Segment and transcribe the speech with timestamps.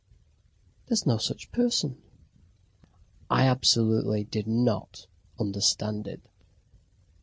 [0.87, 2.01] "There's no such person."
[3.29, 5.05] I absolutely did not
[5.39, 6.23] understand it.